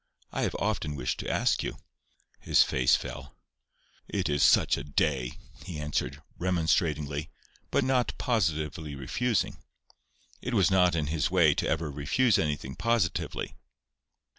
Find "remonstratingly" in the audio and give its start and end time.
6.39-7.29